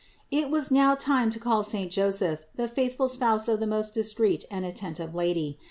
485. 0.31 0.41
It 0.41 0.51
was 0.51 0.71
now 0.71 0.95
time 0.95 1.29
to 1.29 1.37
call 1.37 1.61
saint 1.61 1.91
Joseph, 1.91 2.43
the 2.55 2.67
faithful 2.67 3.07
spouse 3.07 3.47
of 3.47 3.59
the 3.59 3.67
most 3.67 3.93
discreet 3.93 4.45
and 4.49 4.65
attentive 4.65 5.13
Lady. 5.13 5.59